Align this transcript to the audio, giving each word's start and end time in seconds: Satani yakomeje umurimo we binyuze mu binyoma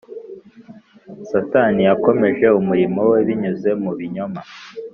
Satani 1.29 1.81
yakomeje 1.89 2.45
umurimo 2.59 2.99
we 3.11 3.17
binyuze 3.27 3.69
mu 3.83 3.91
binyoma 3.97 4.41